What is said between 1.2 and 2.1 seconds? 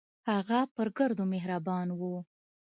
مهربان و.